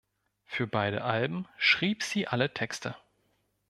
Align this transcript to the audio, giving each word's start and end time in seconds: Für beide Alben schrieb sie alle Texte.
Für 0.47 0.65
beide 0.65 1.03
Alben 1.03 1.47
schrieb 1.59 2.01
sie 2.01 2.27
alle 2.27 2.55
Texte. 2.55 2.95